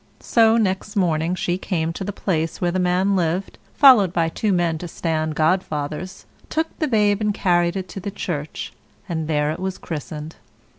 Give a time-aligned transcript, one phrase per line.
[0.19, 4.51] So next morning she came to the place where the man lived, followed by two
[4.51, 8.73] men to stand godfathers, took the babe and carried it to church,
[9.07, 10.37] and there it was christened.